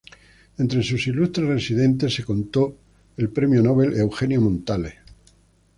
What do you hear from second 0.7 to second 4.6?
sus ilustres residentes se contó el Premio Nobel, Eugenio